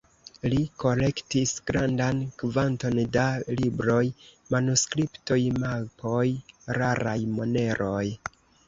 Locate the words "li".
0.51-0.55